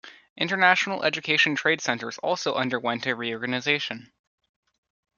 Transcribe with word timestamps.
International 0.35 1.03
education 1.03 1.53
trade 1.53 1.79
centers 1.79 2.17
also 2.17 2.55
underwent 2.55 3.05
a 3.05 3.15
reorganization. 3.15 4.11